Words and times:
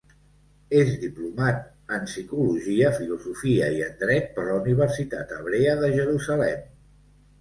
És 0.77 0.87
diplomat 1.01 1.59
en 1.97 2.07
psicologia, 2.07 2.89
filosofia 2.97 3.69
i 3.77 3.85
en 3.91 3.95
dret 4.01 4.33
per 4.39 4.47
la 4.49 4.57
Universitat 4.65 5.35
Hebrea 5.37 5.77
de 5.85 5.93
Jerusalem. 6.01 6.69